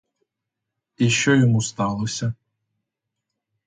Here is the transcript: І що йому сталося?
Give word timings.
І 0.97 1.09
що 1.09 1.35
йому 1.35 1.61
сталося? 1.61 2.33